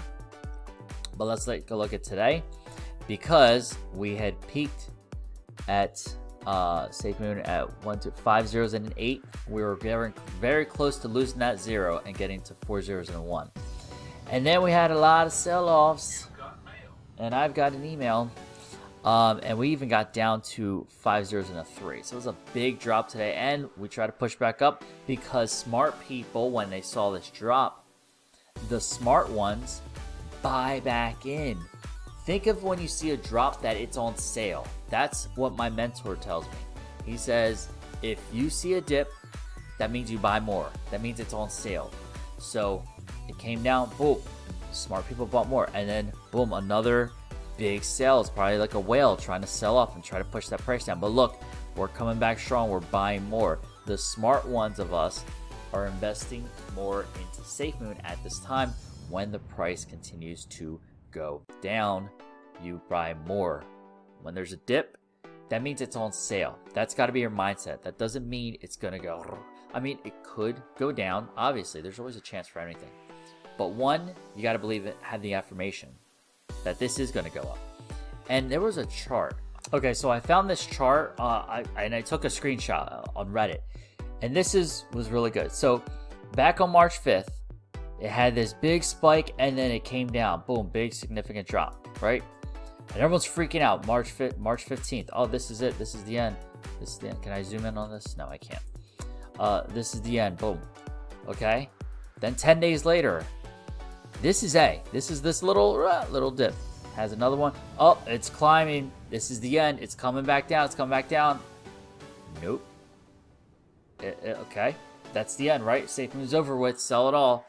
but 1.17 1.25
let's 1.25 1.45
take 1.45 1.71
a 1.71 1.77
look 1.77 1.93
at 1.93 2.03
today 2.03 2.43
because 3.07 3.77
we 3.93 4.17
had 4.17 4.41
peaked 4.49 4.91
at 5.69 6.03
uh, 6.47 6.89
SafeMoon 6.89 7.47
at 7.49 7.85
one 7.85 7.99
to 8.01 8.11
five 8.11 8.49
zeros 8.49 8.75
and 8.75 8.87
an 8.87 8.95
eight. 8.97 9.25
We 9.49 9.63
were 9.63 9.77
very, 9.77 10.13
very 10.41 10.65
close 10.65 10.99
to 10.99 11.09
losing 11.09 11.39
that 11.39 11.59
zero 11.59 12.03
and 12.07 12.17
getting 12.17 12.41
to 12.43 12.55
four 12.67 12.83
zeros 12.83 13.09
and 13.09 13.19
a 13.19 13.23
one. 13.23 13.51
And 14.31 14.45
then 14.45 14.63
we 14.63 14.71
had 14.71 14.91
a 14.91 14.99
lot 14.99 15.27
of 15.27 15.33
sell-offs. 15.33 16.29
And 17.19 17.35
I've 17.35 17.55
got 17.55 17.73
an 17.73 17.85
email. 17.85 18.31
Um, 19.05 19.41
and 19.43 19.59
we 19.59 19.69
even 19.69 19.89
got 19.89 20.15
down 20.15 20.41
to 20.43 20.87
five 20.89 21.27
zeros 21.27 21.51
and 21.51 21.59
a 21.59 21.65
three. 21.65 22.03
So 22.03 22.15
it 22.15 22.17
was 22.17 22.27
a 22.27 22.35
big 22.55 22.81
drop 22.81 23.09
today. 23.09 23.35
And 23.35 23.69
we 23.77 23.89
try 23.89 24.07
to 24.07 24.13
push 24.13 24.35
back 24.35 24.63
up 24.63 24.83
because 25.07 25.53
smart 25.53 25.95
people, 26.09 26.51
when 26.51 26.71
they 26.71 26.81
saw 26.81 27.11
this 27.11 27.29
drop, 27.29 27.85
the 28.69 28.81
smart 28.81 29.29
ones 29.29 29.83
buy 30.43 30.81
back 30.81 31.27
in. 31.27 31.59
Think 32.25 32.47
of 32.47 32.63
when 32.63 32.81
you 32.81 32.89
see 32.89 33.11
a 33.11 33.17
drop 33.19 33.61
that 33.61 33.77
it's 33.77 33.99
on 33.99 34.17
sale. 34.17 34.67
That's 34.89 35.29
what 35.35 35.55
my 35.55 35.69
mentor 35.69 36.17
tells 36.17 36.47
me. 36.47 36.53
He 37.05 37.19
says, 37.19 37.69
if 38.01 38.19
you 38.33 38.49
see 38.49 38.75
a 38.75 38.81
dip, 38.81 39.11
that 39.79 39.91
means 39.91 40.11
you 40.11 40.17
buy 40.19 40.41
more. 40.41 40.71
That 40.91 41.03
means 41.03 41.21
it's 41.21 41.35
on 41.35 41.51
sale. 41.51 41.91
So 42.39 42.83
it 43.29 43.39
came 43.39 43.63
down, 43.63 43.91
boom, 43.97 44.19
smart 44.73 45.09
people 45.09 45.27
bought 45.27 45.49
more. 45.49 45.69
And 45.75 45.89
then, 45.89 46.13
boom, 46.31 46.53
another 46.53 47.11
big 47.57 47.85
sell. 47.85 48.21
It's 48.21 48.31
probably 48.31 48.59
like 48.59 48.75
a 48.75 48.81
whale 48.81 49.17
trying 49.17 49.41
to 49.41 49.47
sell 49.47 49.77
off 49.77 49.95
and 49.95 50.05
try 50.05 50.19
to 50.19 50.25
push 50.25 50.49
that 50.49 50.61
price 50.61 50.85
down. 50.87 51.01
But 51.01 51.13
look, 51.13 51.41
we're 51.77 51.89
coming 51.89 52.19
back 52.19 52.39
strong. 52.39 52.71
We're 52.71 52.81
buying 52.81 53.25
more. 53.29 53.59
The 53.87 53.99
smart 53.99 54.47
ones 54.47 54.79
of 54.79 54.95
us 54.95 55.25
are 55.73 55.87
investing 55.87 56.49
more 56.75 57.07
into 57.19 57.43
SafeMoon 57.43 57.97
at 58.05 58.23
this 58.23 58.39
time 58.41 58.73
when 59.11 59.31
the 59.31 59.41
price 59.41 59.85
continues 59.85 60.45
to 60.47 60.81
go 61.11 61.43
down. 61.61 62.09
You 62.63 62.81
buy 62.89 63.15
more. 63.27 63.65
When 64.23 64.35
there's 64.35 64.53
a 64.53 64.57
dip, 64.57 64.97
that 65.51 65.63
means 65.63 65.81
it's 65.81 65.97
on 65.97 66.13
sale. 66.13 66.59
That's 66.73 66.95
got 66.95 67.07
to 67.07 67.13
be 67.13 67.21
your 67.21 67.31
mindset. 67.31 67.83
That 67.83 67.99
doesn't 67.99 68.29
mean 68.29 68.57
it's 68.61 68.77
going 68.77 68.95
to 68.95 68.99
go. 68.99 69.39
I 69.75 69.81
mean, 69.81 69.99
it 70.05 70.15
could 70.23 70.63
go 70.79 70.93
down. 70.93 71.29
Obviously, 71.37 71.81
there's 71.83 71.99
always 71.99 72.17
a 72.17 72.21
chance 72.21 72.49
for 72.49 72.61
anything. 72.61 72.91
But 73.57 73.71
one, 73.71 74.11
you 74.35 74.43
got 74.43 74.55
to 74.55 74.59
believe 74.59 74.87
it 74.87 74.97
had 75.01 75.23
the 75.23 75.35
affirmation 75.35 75.89
that 76.65 76.79
this 76.79 76.99
is 76.99 77.11
going 77.11 77.27
to 77.27 77.33
go 77.33 77.43
up. 77.43 77.59
And 78.29 78.51
there 78.51 78.61
was 78.61 78.79
a 78.79 78.87
chart. 78.87 79.37
Okay, 79.73 79.95
so 79.95 80.11
I 80.11 80.21
found 80.21 80.49
this 80.49 80.67
chart, 80.67 81.15
uh, 81.19 81.23
I, 81.23 81.65
and 81.77 81.95
I 81.95 82.01
took 82.01 82.25
a 82.25 82.29
screenshot 82.29 82.93
uh, 82.93 83.03
on 83.17 83.31
Reddit, 83.31 83.61
and 84.23 84.35
this 84.37 84.55
is 84.55 84.85
was 84.93 85.11
really 85.11 85.31
good. 85.31 85.53
So 85.53 85.83
back 86.33 86.61
on 86.61 86.71
March 86.71 87.03
5th, 87.03 87.29
it 88.01 88.11
had 88.11 88.35
this 88.35 88.53
big 88.53 88.85
spike, 88.85 89.35
and 89.39 89.57
then 89.57 89.71
it 89.71 89.85
came 89.85 90.09
down. 90.09 90.43
Boom, 90.47 90.69
big 90.73 90.93
significant 90.93 91.49
drop, 91.49 91.89
right? 92.03 92.23
And 92.93 92.99
everyone's 92.99 93.27
freaking 93.27 93.63
out. 93.63 93.87
March 93.87 94.17
5th, 94.17 94.39
March 94.39 94.67
15th. 94.67 95.09
Oh, 95.13 95.27
this 95.27 95.51
is 95.51 95.63
it. 95.63 95.79
This 95.79 95.95
is 95.95 96.05
the 96.05 96.19
end. 96.19 96.37
This 96.81 96.91
is 96.91 96.99
the 96.99 97.09
end. 97.09 97.23
Can 97.23 97.33
I 97.33 97.43
zoom 97.43 97.65
in 97.65 97.79
on 97.79 97.91
this? 97.91 98.17
No, 98.17 98.27
I 98.27 98.37
can't. 98.37 98.63
Uh, 99.39 99.63
this 99.69 99.95
is 99.95 100.03
the 100.03 100.21
end. 100.21 100.37
Boom. 100.39 100.61
Okay. 101.27 101.71
Then 102.21 102.35
10 102.35 102.61
days 102.61 102.85
later, 102.85 103.25
this 104.25 104.43
is 104.43 104.57
A. 104.57 104.81
This 104.91 105.11
is 105.11 105.21
this 105.21 105.43
little 105.43 105.87
uh, 105.87 106.07
little 106.11 106.31
dip. 106.31 106.55
Has 106.97 107.13
another 107.13 107.37
one. 107.37 107.53
Oh, 107.79 107.99
it's 108.07 108.31
climbing. 108.31 108.91
This 109.11 109.31
is 109.31 109.39
the 109.39 109.59
end. 109.59 109.81
It's 109.83 109.95
coming 109.95 110.25
back 110.25 110.49
down. 110.49 110.65
It's 110.65 110.75
coming 110.75 110.89
back 110.89 111.09
down. 111.09 111.41
Nope. 112.41 112.65
It, 114.01 114.19
it, 114.25 114.39
okay. 114.41 114.77
That's 115.13 115.37
the 115.37 115.51
end, 115.51 115.67
right? 115.67 115.91
Safe 115.91 116.15
moves 116.15 116.33
over 116.33 116.57
with. 116.57 116.81
Sell 116.81 117.07
it 117.09 117.15
all. 117.15 117.45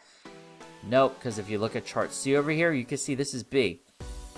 Nope, 0.84 1.16
because 1.18 1.40
if 1.40 1.50
you 1.50 1.60
look 1.60 1.78
at 1.78 1.86
chart 1.86 2.12
C 2.12 2.36
over 2.36 2.52
here, 2.52 2.74
you 2.74 2.84
can 2.84 2.98
see 2.98 3.16
this 3.16 3.34
is 3.34 3.42
B. 3.42 3.80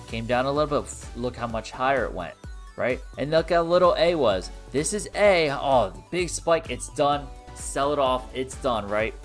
Came 0.08 0.28
down 0.28 0.46
a 0.46 0.52
little 0.52 0.84
bit. 0.84 0.94
Look 1.16 1.36
how 1.36 1.48
much 1.48 1.72
higher 1.72 2.06
it 2.06 2.14
went, 2.14 2.36
right? 2.76 3.00
And 3.18 3.32
look 3.32 3.50
how 3.50 3.64
little 3.64 3.96
A 3.98 4.14
was. 4.14 4.52
This 4.72 4.94
is 4.94 5.10
A. 5.16 5.50
Oh, 5.50 5.92
big 6.12 6.30
spike. 6.30 6.70
It's 6.70 6.90
done. 6.90 7.26
Sell 7.56 7.94
it 7.94 8.00
off. 8.00 8.30
It's 8.36 8.56
done, 8.58 8.88
right? 8.88 9.16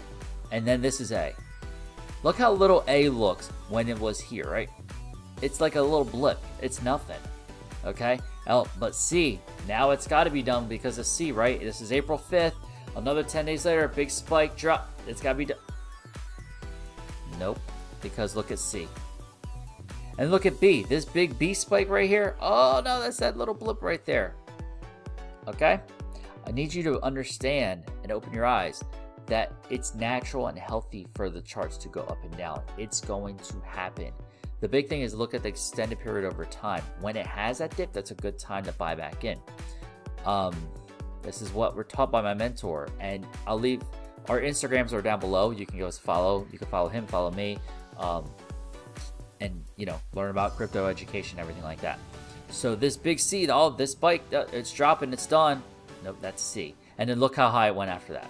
And 0.51 0.67
then 0.67 0.81
this 0.81 0.99
is 0.99 1.13
A. 1.13 1.35
Look 2.23 2.37
how 2.37 2.53
little 2.53 2.85
A 2.87 3.09
looks 3.09 3.49
when 3.69 3.89
it 3.89 3.99
was 3.99 4.21
here, 4.21 4.49
right? 4.49 4.71
It's 5.41 5.61
like 5.61 5.75
a 5.75 5.83
little 5.83 6.05
blip. 6.05 6.39
It's 6.61 6.83
nothing. 6.83 7.19
Okay? 7.85 8.21
Oh, 8.47 8.67
but 8.79 8.95
C, 8.95 9.41
now 9.67 9.91
it's 9.91 10.07
got 10.07 10.25
to 10.25 10.31
be 10.31 10.43
done 10.43 10.69
because 10.69 10.99
of 10.99 11.07
C, 11.07 11.33
right? 11.33 11.61
This 11.61 11.81
is 11.81 11.91
April 11.93 12.19
5th. 12.19 12.55
Another 12.95 13.23
10 13.23 13.47
days 13.47 13.65
later, 13.65 13.89
big 13.89 14.11
spike 14.11 14.57
drop. 14.57 14.91
It's 15.09 15.21
got 15.21 15.33
to 15.33 15.39
be 15.39 15.47
done. 15.47 15.59
Nope, 17.39 17.59
because 18.01 18.37
look 18.37 18.53
at 18.53 18.59
C. 18.59 18.87
And 20.19 20.31
look 20.31 20.47
at 20.47 20.61
B. 20.61 20.85
This 20.85 21.05
big 21.05 21.37
B 21.39 21.55
spike 21.55 21.89
right 21.89 22.09
here. 22.09 22.37
Oh, 22.41 22.83
no, 22.85 23.01
that's 23.01 23.17
that 23.17 23.37
little 23.37 23.55
blip 23.55 23.83
right 23.83 24.05
there. 24.05 24.35
Okay? 25.49 25.81
I 26.47 26.53
need 26.53 26.73
you 26.73 26.83
to 26.85 27.01
understand 27.03 27.85
and 28.03 28.13
open 28.13 28.33
your 28.33 28.45
eyes 28.45 28.85
that 29.27 29.53
it's 29.71 29.95
natural 29.95 30.49
and 30.49 30.59
healthy 30.59 31.07
for 31.15 31.31
the 31.31 31.41
charts 31.41 31.77
to 31.79 31.89
go 31.89 32.03
up 32.03 32.23
and 32.25 32.37
down. 32.37 32.63
It's 32.79 33.01
going 33.01 33.37
to 33.39 33.61
happen. 33.65 34.13
The 34.61 34.69
big 34.69 34.89
thing 34.89 35.03
is 35.03 35.15
look 35.15 35.35
at 35.35 35.43
the 35.43 35.49
extended 35.49 35.99
period 35.99 36.27
over 36.27 36.45
time. 36.45 36.83
When 37.01 37.17
it 37.17 37.27
has 37.27 37.59
that 37.59 37.77
dip, 37.77 37.93
that's 37.93 38.13
a 38.13 38.15
good 38.15 38.39
time 38.39 38.65
to 38.65 38.73
buy 38.73 38.95
back 38.95 39.25
in. 39.25 39.39
Um, 40.25 40.55
this 41.23 41.43
is 41.43 41.53
what 41.53 41.77
we're 41.77 41.85
taught 41.85 42.11
by 42.11 42.23
my 42.23 42.35
mentor, 42.35 42.89
and 43.01 43.27
I'll 43.47 43.59
leave 43.59 43.83
our 44.29 44.41
Instagrams 44.41 44.93
are 44.93 45.03
down 45.03 45.19
below. 45.19 45.51
You 45.51 45.67
can 45.67 45.79
go 45.79 45.91
follow. 45.91 46.47
You 46.53 46.59
can 46.59 46.69
follow 46.69 46.89
him, 46.89 47.07
follow 47.07 47.33
me, 47.33 47.59
um, 47.99 48.25
and 49.41 49.65
you 49.77 49.87
know 49.87 50.01
learn 50.15 50.31
about 50.31 50.57
crypto 50.57 50.87
education, 50.87 51.39
everything 51.39 51.65
like 51.65 51.81
that. 51.81 51.99
So 52.51 52.75
this 52.75 52.97
big 52.97 53.19
C, 53.19 53.49
all 53.49 53.71
this 53.71 53.93
spike, 53.93 54.23
uh, 54.33 54.45
it's 54.53 54.73
dropping, 54.73 55.13
it's 55.13 55.27
done. 55.27 55.63
Nope, 56.05 56.19
that's 56.21 56.43
C. 56.43 56.75
And 56.99 57.09
then 57.09 57.19
look 57.19 57.35
how 57.35 57.49
high 57.49 57.69
it 57.69 57.75
went 57.75 57.91
after 57.91 58.13
that. 58.13 58.29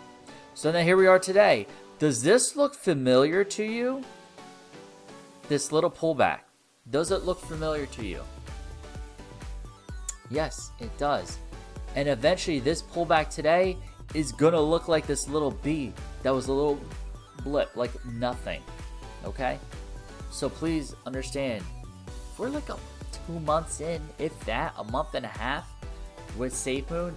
So 0.54 0.70
now 0.70 0.80
here 0.80 0.96
we 0.96 1.06
are 1.06 1.18
today. 1.18 1.66
Does 1.98 2.22
this 2.22 2.56
look 2.56 2.74
familiar 2.74 3.44
to 3.44 3.64
you? 3.64 4.02
this 5.52 5.70
little 5.70 5.90
pullback. 5.90 6.40
Does 6.90 7.10
it 7.10 7.24
look 7.24 7.38
familiar 7.38 7.84
to 7.86 8.06
you? 8.06 8.22
Yes, 10.30 10.70
it 10.80 10.96
does. 10.96 11.38
And 11.94 12.08
eventually 12.08 12.58
this 12.58 12.80
pullback 12.80 13.28
today 13.28 13.76
is 14.14 14.32
going 14.32 14.54
to 14.54 14.60
look 14.60 14.88
like 14.88 15.06
this 15.06 15.28
little 15.28 15.50
B 15.50 15.92
that 16.22 16.34
was 16.34 16.48
a 16.48 16.52
little 16.52 16.80
blip, 17.44 17.76
like 17.76 17.92
nothing. 18.06 18.62
Okay? 19.26 19.58
So 20.30 20.48
please 20.48 20.94
understand, 21.04 21.62
we're 22.38 22.48
like 22.48 22.70
a 22.70 22.78
two 23.26 23.40
months 23.40 23.82
in, 23.82 24.00
if 24.18 24.38
that, 24.46 24.72
a 24.78 24.84
month 24.84 25.14
and 25.14 25.26
a 25.26 25.28
half 25.36 25.68
with 26.38 26.54
SafeMoon, 26.54 27.12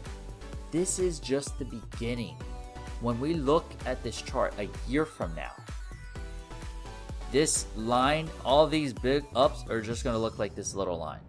this 0.71 0.99
is 0.99 1.19
just 1.19 1.57
the 1.57 1.63
beginning. 1.63 2.35
When 3.01 3.19
we 3.19 3.33
look 3.33 3.65
at 3.85 4.01
this 4.03 4.21
chart 4.21 4.53
a 4.57 4.69
year 4.87 5.05
from 5.05 5.35
now, 5.35 5.51
this 7.31 7.65
line, 7.75 8.29
all 8.45 8.65
these 8.67 8.93
big 8.93 9.25
ups 9.35 9.65
are 9.69 9.81
just 9.81 10.03
going 10.03 10.13
to 10.13 10.19
look 10.19 10.39
like 10.39 10.55
this 10.55 10.73
little 10.73 10.97
line. 10.97 11.19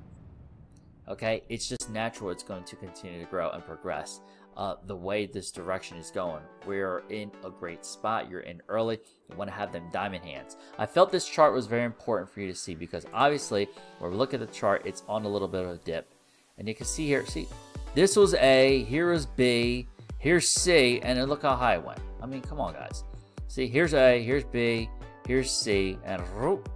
Okay, 1.09 1.43
it's 1.49 1.69
just 1.69 1.91
natural. 1.91 2.31
It's 2.31 2.43
going 2.43 2.65
to 2.65 2.77
continue 2.77 3.21
to 3.21 3.27
grow 3.27 3.51
and 3.51 3.65
progress. 3.65 4.21
Uh, 4.57 4.77
the 4.87 4.97
way 4.97 5.27
this 5.27 5.51
direction 5.51 5.99
is 5.99 6.11
going, 6.11 6.41
we're 6.67 7.03
in 7.11 7.31
a 7.45 7.51
great 7.51 7.85
spot. 7.85 8.31
You're 8.31 8.41
in 8.41 8.63
early. 8.69 8.99
You 9.29 9.37
want 9.37 9.51
to 9.51 9.55
have 9.55 9.71
them 9.71 9.91
diamond 9.93 10.25
hands. 10.25 10.57
I 10.79 10.87
felt 10.87 11.13
this 11.13 11.29
chart 11.29 11.53
was 11.53 11.67
very 11.67 11.85
important 11.85 12.31
for 12.31 12.41
you 12.41 12.47
to 12.47 12.55
see 12.55 12.75
because 12.75 13.05
obviously, 13.13 13.69
when 13.99 14.13
we 14.13 14.17
look 14.17 14.33
at 14.33 14.41
the 14.41 14.47
chart, 14.47 14.83
it's 14.87 15.03
on 15.09 15.25
a 15.25 15.29
little 15.29 15.49
bit 15.49 15.65
of 15.65 15.71
a 15.73 15.77
dip, 15.79 16.09
and 16.57 16.67
you 16.67 16.75
can 16.75 16.87
see 16.87 17.07
here. 17.07 17.27
See, 17.27 17.47
this 17.95 18.17
was 18.17 18.33
A. 18.35 18.85
Here 18.85 19.13
was 19.13 19.27
B. 19.27 19.89
Here's 20.27 20.49
C, 20.49 20.99
and 21.05 21.17
then 21.17 21.29
look 21.29 21.43
how 21.43 21.55
high 21.55 21.75
it 21.75 21.85
went. 21.85 22.01
I 22.21 22.27
mean, 22.27 22.43
come 22.43 22.59
on, 22.59 22.73
guys. 22.73 23.05
See, 23.47 23.69
here's 23.69 23.95
A. 23.95 24.21
Here's 24.21 24.43
B. 24.43 24.91
Here's 25.25 25.49
C, 25.49 26.01
and 26.05 26.21
whoop. 26.35 26.69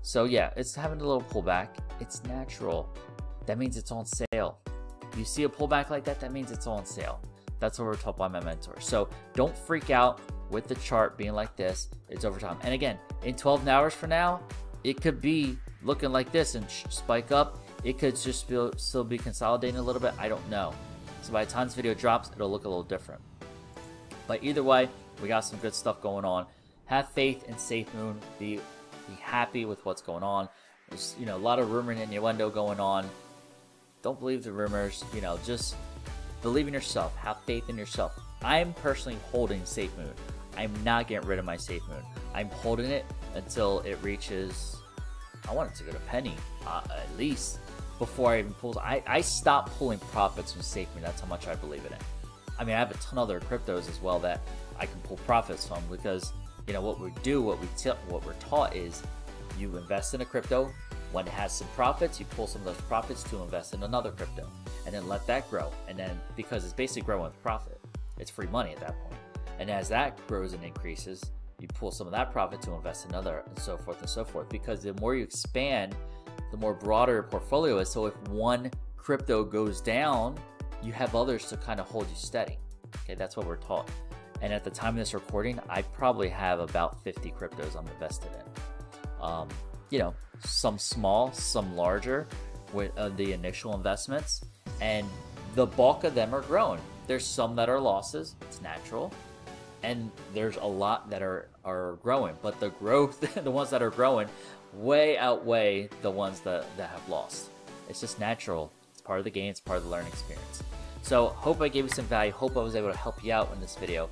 So 0.00 0.24
yeah, 0.24 0.54
it's 0.56 0.74
having 0.74 1.02
a 1.02 1.04
little 1.04 1.20
pullback. 1.20 1.68
It's 2.00 2.24
natural. 2.24 2.88
That 3.44 3.58
means 3.58 3.76
it's 3.76 3.92
on 3.92 4.06
sale. 4.06 4.58
You 5.18 5.24
see 5.26 5.42
a 5.42 5.50
pullback 5.50 5.90
like 5.90 6.04
that, 6.04 6.18
that 6.20 6.32
means 6.32 6.50
it's 6.50 6.66
on 6.66 6.86
sale. 6.86 7.20
That's 7.60 7.78
what 7.78 7.84
we're 7.84 7.96
taught 7.96 8.16
by 8.16 8.28
my 8.28 8.40
mentor. 8.40 8.80
So 8.80 9.10
don't 9.34 9.54
freak 9.54 9.90
out 9.90 10.22
with 10.48 10.66
the 10.66 10.76
chart 10.76 11.18
being 11.18 11.34
like 11.34 11.56
this. 11.56 11.90
It's 12.08 12.24
over 12.24 12.40
time. 12.40 12.56
And 12.62 12.72
again, 12.72 12.98
in 13.22 13.34
12 13.34 13.68
hours 13.68 13.92
from 13.92 14.08
now, 14.08 14.40
it 14.82 14.98
could 15.02 15.20
be 15.20 15.58
looking 15.82 16.10
like 16.10 16.32
this 16.32 16.54
and 16.54 16.64
spike 16.70 17.32
up. 17.32 17.58
It 17.84 17.98
could 17.98 18.16
just 18.16 18.50
still 18.78 19.04
be 19.04 19.18
consolidating 19.18 19.76
a 19.76 19.82
little 19.82 20.00
bit. 20.00 20.14
I 20.18 20.26
don't 20.26 20.48
know. 20.48 20.72
So 21.24 21.32
by 21.32 21.44
the 21.44 21.50
time 21.50 21.66
this 21.66 21.74
video 21.74 21.94
drops, 21.94 22.30
it'll 22.34 22.50
look 22.50 22.64
a 22.64 22.68
little 22.68 22.84
different. 22.84 23.20
But 24.28 24.44
either 24.44 24.62
way, 24.62 24.88
we 25.20 25.28
got 25.28 25.40
some 25.40 25.58
good 25.58 25.74
stuff 25.74 26.00
going 26.00 26.24
on 26.24 26.46
have 26.86 27.10
faith 27.10 27.48
in 27.48 27.54
SafeMoon. 27.54 28.16
Be 28.38 28.60
be 29.08 29.14
happy 29.20 29.64
with 29.64 29.84
what's 29.84 30.02
going 30.02 30.22
on. 30.22 30.48
There's 30.88 31.14
you 31.18 31.26
know 31.26 31.36
a 31.36 31.38
lot 31.38 31.58
of 31.58 31.70
rumor 31.70 31.92
and 31.92 32.00
innuendo 32.00 32.50
going 32.50 32.80
on. 32.80 33.08
Don't 34.02 34.18
believe 34.18 34.42
the 34.42 34.52
rumors. 34.52 35.04
You 35.14 35.20
know, 35.20 35.38
just 35.44 35.76
believe 36.42 36.68
in 36.68 36.74
yourself. 36.74 37.16
Have 37.16 37.40
faith 37.42 37.68
in 37.68 37.76
yourself. 37.76 38.18
I'm 38.42 38.74
personally 38.74 39.18
holding 39.30 39.64
Safe 39.64 39.96
Moon. 39.96 40.12
I'm 40.56 40.72
not 40.84 41.08
getting 41.08 41.26
rid 41.26 41.38
of 41.38 41.44
my 41.44 41.56
Safe 41.56 41.82
Moon. 41.88 42.02
I'm 42.34 42.48
holding 42.50 42.90
it 42.90 43.04
until 43.34 43.80
it 43.80 43.98
reaches. 44.02 44.76
I 45.48 45.52
want 45.52 45.70
it 45.70 45.76
to 45.76 45.84
go 45.84 45.92
to 45.92 45.98
penny 46.00 46.34
uh, 46.66 46.82
at 46.90 47.18
least 47.18 47.58
before 47.98 48.32
I 48.32 48.40
even 48.40 48.54
pull. 48.54 48.78
I 48.78 49.02
I 49.06 49.20
stopped 49.20 49.76
pulling 49.78 49.98
profits 49.98 50.52
from 50.52 50.62
SafeMoon. 50.62 51.02
That's 51.02 51.20
how 51.20 51.28
much 51.28 51.46
I 51.46 51.54
believe 51.54 51.84
in 51.86 51.92
it. 51.92 52.02
I 52.58 52.64
mean, 52.64 52.74
I 52.76 52.78
have 52.78 52.90
a 52.90 52.94
ton 52.94 53.18
of 53.18 53.28
other 53.28 53.40
cryptos 53.40 53.88
as 53.88 54.00
well 54.00 54.18
that 54.20 54.40
I 54.78 54.86
can 54.86 55.00
pull 55.00 55.16
profits 55.18 55.66
from 55.66 55.82
because 55.90 56.32
you 56.66 56.72
know 56.72 56.80
what 56.80 56.98
we 57.00 57.12
do 57.22 57.42
what 57.42 57.60
we 57.60 57.68
t- 57.76 57.90
what 58.08 58.24
we're 58.24 58.32
taught 58.34 58.74
is 58.74 59.02
you 59.58 59.76
invest 59.76 60.14
in 60.14 60.20
a 60.20 60.24
crypto 60.24 60.70
when 61.12 61.26
it 61.26 61.32
has 61.32 61.52
some 61.52 61.68
profits 61.68 62.18
you 62.18 62.26
pull 62.26 62.46
some 62.46 62.60
of 62.62 62.66
those 62.66 62.80
profits 62.86 63.22
to 63.24 63.42
invest 63.42 63.74
in 63.74 63.82
another 63.82 64.10
crypto 64.10 64.48
and 64.86 64.94
then 64.94 65.06
let 65.06 65.26
that 65.26 65.48
grow 65.50 65.70
and 65.88 65.98
then 65.98 66.18
because 66.36 66.64
it's 66.64 66.72
basically 66.72 67.02
growing 67.02 67.24
with 67.24 67.42
profit 67.42 67.80
it's 68.18 68.30
free 68.30 68.46
money 68.46 68.72
at 68.72 68.80
that 68.80 68.98
point 69.02 69.20
and 69.58 69.70
as 69.70 69.88
that 69.88 70.18
grows 70.26 70.54
and 70.54 70.64
increases 70.64 71.22
you 71.60 71.68
pull 71.68 71.90
some 71.90 72.06
of 72.06 72.12
that 72.12 72.32
profit 72.32 72.60
to 72.62 72.72
invest 72.72 73.04
in 73.04 73.10
another 73.10 73.42
and 73.46 73.58
so 73.58 73.76
forth 73.76 74.00
and 74.00 74.08
so 74.08 74.24
forth 74.24 74.48
because 74.48 74.82
the 74.82 74.94
more 74.94 75.14
you 75.14 75.22
expand 75.22 75.94
the 76.50 76.56
more 76.56 76.74
broader 76.74 77.22
portfolio 77.22 77.78
is 77.78 77.88
so 77.88 78.06
if 78.06 78.28
one 78.28 78.70
crypto 78.96 79.44
goes 79.44 79.80
down 79.80 80.36
you 80.82 80.92
have 80.92 81.14
others 81.14 81.46
to 81.46 81.56
kind 81.56 81.80
of 81.80 81.86
hold 81.86 82.08
you 82.08 82.16
steady 82.16 82.58
okay 83.04 83.14
that's 83.14 83.36
what 83.36 83.46
we're 83.46 83.56
taught 83.56 83.90
and 84.44 84.52
at 84.52 84.62
the 84.62 84.70
time 84.70 84.90
of 84.90 84.96
this 84.96 85.14
recording, 85.14 85.58
I 85.70 85.80
probably 85.80 86.28
have 86.28 86.60
about 86.60 87.02
50 87.02 87.30
cryptos 87.30 87.76
I'm 87.78 87.86
invested 87.88 88.30
in. 88.32 89.22
Um, 89.22 89.48
you 89.88 89.98
know, 89.98 90.14
some 90.44 90.78
small, 90.78 91.32
some 91.32 91.74
larger 91.74 92.26
with 92.74 92.96
uh, 92.98 93.08
the 93.10 93.32
initial 93.32 93.74
investments. 93.74 94.42
And 94.82 95.08
the 95.54 95.64
bulk 95.64 96.04
of 96.04 96.14
them 96.14 96.34
are 96.34 96.42
growing. 96.42 96.80
There's 97.06 97.24
some 97.24 97.56
that 97.56 97.70
are 97.70 97.80
losses, 97.80 98.34
it's 98.42 98.60
natural. 98.60 99.12
And 99.82 100.10
there's 100.34 100.56
a 100.56 100.66
lot 100.66 101.08
that 101.08 101.22
are, 101.22 101.48
are 101.64 101.98
growing. 102.02 102.36
But 102.42 102.60
the 102.60 102.68
growth, 102.68 103.20
the 103.44 103.50
ones 103.50 103.70
that 103.70 103.82
are 103.82 103.90
growing, 103.90 104.28
way 104.76 105.16
outweigh 105.18 105.88
the 106.02 106.10
ones 106.10 106.40
that, 106.40 106.64
that 106.76 106.90
have 106.90 107.08
lost. 107.08 107.50
It's 107.88 108.00
just 108.00 108.18
natural. 108.18 108.72
It's 108.92 109.00
part 109.00 109.18
of 109.18 109.24
the 109.24 109.30
game, 109.30 109.50
it's 109.50 109.60
part 109.60 109.78
of 109.78 109.84
the 109.84 109.90
learning 109.90 110.08
experience. 110.08 110.62
So 111.02 111.28
hope 111.28 111.60
I 111.60 111.68
gave 111.68 111.84
you 111.84 111.90
some 111.90 112.06
value. 112.06 112.32
Hope 112.32 112.56
I 112.56 112.60
was 112.60 112.76
able 112.76 112.90
to 112.90 112.96
help 112.96 113.22
you 113.22 113.32
out 113.32 113.50
in 113.52 113.60
this 113.60 113.76
video. 113.76 114.08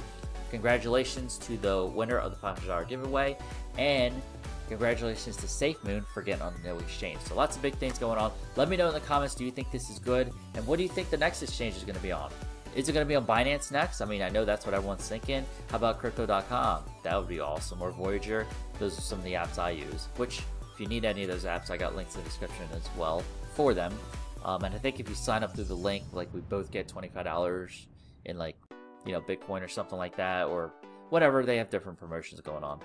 Congratulations 0.50 1.38
to 1.38 1.56
the 1.56 1.86
winner 1.86 2.18
of 2.18 2.30
the 2.30 2.36
$500 2.36 2.86
giveaway, 2.86 3.38
and 3.78 4.14
congratulations 4.68 5.36
to 5.36 5.46
SafeMoon 5.46 6.04
for 6.12 6.20
getting 6.20 6.42
on 6.42 6.52
the 6.52 6.68
no 6.68 6.78
exchange. 6.78 7.20
So 7.20 7.34
lots 7.34 7.56
of 7.56 7.62
big 7.62 7.74
things 7.76 7.98
going 7.98 8.18
on. 8.18 8.30
Let 8.56 8.68
me 8.68 8.76
know 8.76 8.88
in 8.88 8.94
the 8.94 9.00
comments, 9.00 9.34
do 9.34 9.46
you 9.46 9.50
think 9.50 9.70
this 9.70 9.88
is 9.88 9.98
good? 9.98 10.30
And 10.54 10.66
what 10.66 10.76
do 10.76 10.82
you 10.82 10.90
think 10.90 11.08
the 11.08 11.16
next 11.16 11.42
exchange 11.42 11.76
is 11.76 11.84
going 11.84 11.96
to 11.96 12.02
be 12.02 12.12
on? 12.12 12.30
Is 12.74 12.88
it 12.88 12.92
going 12.92 13.04
to 13.04 13.08
be 13.08 13.16
on 13.16 13.26
Binance 13.26 13.70
next? 13.70 14.00
I 14.00 14.06
mean, 14.06 14.22
I 14.22 14.28
know 14.28 14.44
that's 14.44 14.64
what 14.64 14.74
everyone's 14.74 15.06
thinking. 15.06 15.44
How 15.70 15.76
about 15.76 15.98
Crypto.com? 15.98 16.84
That 17.02 17.18
would 17.18 17.28
be 17.28 17.40
awesome. 17.40 17.82
Or 17.82 17.90
Voyager. 17.90 18.46
Those 18.78 18.96
are 18.98 19.02
some 19.02 19.18
of 19.18 19.24
the 19.24 19.34
apps 19.34 19.58
I 19.58 19.70
use. 19.70 20.08
Which, 20.16 20.42
if 20.72 20.80
you 20.80 20.86
need 20.86 21.04
any 21.04 21.22
of 21.22 21.28
those 21.28 21.44
apps, 21.44 21.70
I 21.70 21.76
got 21.76 21.94
links 21.94 22.14
in 22.14 22.22
the 22.22 22.28
description 22.28 22.66
as 22.74 22.88
well 22.96 23.22
for 23.54 23.74
them. 23.74 23.92
Um, 24.44 24.64
and 24.64 24.74
I 24.74 24.78
think 24.78 25.00
if 25.00 25.08
you 25.08 25.14
sign 25.14 25.44
up 25.44 25.54
through 25.54 25.64
the 25.64 25.74
link, 25.74 26.04
like 26.12 26.32
we 26.32 26.40
both 26.40 26.70
get 26.70 26.88
$25 26.88 27.84
in 28.24 28.38
like 28.38 28.56
you 29.04 29.12
know, 29.12 29.20
Bitcoin 29.20 29.62
or 29.62 29.68
something 29.68 29.98
like 29.98 30.16
that, 30.16 30.46
or 30.46 30.72
whatever. 31.10 31.44
They 31.44 31.56
have 31.58 31.70
different 31.70 31.98
promotions 31.98 32.40
going 32.40 32.64
on. 32.64 32.80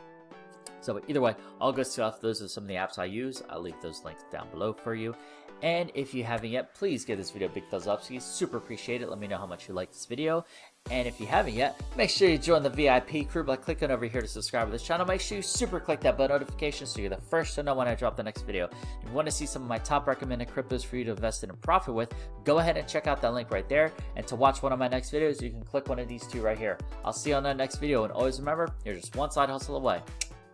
So 0.82 1.02
either 1.08 1.22
way, 1.22 1.36
all 1.60 1.72
good 1.72 1.88
stuff. 1.88 2.22
Those 2.22 2.42
are 2.42 2.48
some 2.48 2.64
of 2.64 2.68
the 2.68 2.76
apps 2.76 3.00
I 3.00 3.06
use. 3.06 3.44
I'll 3.50 3.62
leave 3.62 3.82
those 3.82 4.04
links 4.04 4.24
down 4.32 4.50
below 4.50 4.74
for 4.74 4.96
you. 4.96 5.16
And 5.64 5.92
if 5.96 6.14
you 6.14 6.24
haven't 6.24 6.52
yet, 6.52 6.76
please 6.76 7.04
give 7.04 7.18
this 7.18 7.32
video 7.32 7.48
a 7.48 7.52
big 7.52 7.68
thumbs 7.70 7.88
up. 7.88 8.04
So 8.04 8.18
super 8.20 8.58
appreciate 8.58 9.02
it. 9.02 9.10
Let 9.10 9.18
me 9.18 9.28
know 9.28 9.38
how 9.38 9.48
much 9.48 9.68
you 9.68 9.74
like 9.74 9.92
this 9.92 10.06
video. 10.06 10.46
And 10.92 11.08
if 11.08 11.20
you 11.20 11.26
haven't 11.26 11.56
yet, 11.56 11.82
make 11.98 12.10
sure 12.10 12.30
you 12.30 12.38
join 12.38 12.64
the 12.64 12.70
VIP 12.70 13.28
crew 13.28 13.44
by 13.44 13.56
clicking 13.58 13.92
over 13.92 14.06
here 14.06 14.22
to 14.22 14.28
subscribe 14.28 14.68
to 14.68 14.72
this 14.72 14.84
channel. 14.84 15.06
Make 15.06 15.20
sure 15.20 15.38
you 15.38 15.42
super 15.42 15.80
click 15.80 16.00
that 16.02 16.18
bell 16.18 16.30
notification 16.30 16.88
so 16.88 17.02
you're 17.02 17.10
the 17.10 17.18
first 17.18 17.56
to 17.56 17.64
know 17.64 17.74
when 17.74 17.88
I 17.88 17.96
drop 17.96 18.16
the 18.16 18.24
next 18.24 18.44
video. 18.44 18.66
If 18.68 19.10
you 19.10 19.12
want 19.12 19.28
to 19.28 19.32
see 19.32 19.46
some 19.46 19.64
of 19.64 19.68
my 19.68 19.80
top 19.80 20.08
recommended 20.08 20.48
cryptos 20.48 20.86
for 20.86 20.96
you 20.96 21.04
to 21.06 21.12
invest 21.12 21.44
in 21.44 21.50
and 21.50 21.60
profit 21.62 21.94
with, 21.94 22.14
go 22.46 22.60
ahead 22.60 22.78
and 22.78 22.88
check 22.88 23.08
out 23.08 23.22
that 23.22 23.34
link 23.34 23.52
right 23.52 23.68
there. 23.68 23.92
And 24.16 24.26
to 24.28 24.36
watch 24.36 24.62
one 24.62 24.72
of 24.72 24.80
my 24.80 24.88
next 24.88 25.12
videos, 25.12 25.42
you 25.42 25.50
can 25.50 25.64
click 25.64 25.90
one 25.90 26.00
of 26.00 26.08
these 26.08 26.26
two 26.28 26.42
right 26.42 26.58
here. 26.58 26.78
I'll 27.04 27.12
see 27.12 27.32
you 27.32 27.36
on 27.36 27.44
that 27.44 27.58
next 27.58 27.78
video. 27.78 28.04
And 28.04 28.14
always 28.14 28.40
remember, 28.40 28.70
you're 28.86 28.96
just 28.96 29.16
one 29.16 29.32
side 29.32 29.50
hustle 29.50 29.76
away. 29.76 30.02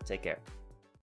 Take 0.05 0.23
care. 0.23 0.39